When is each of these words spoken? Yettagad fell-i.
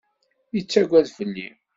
Yettagad 0.55 1.07
fell-i. 1.17 1.47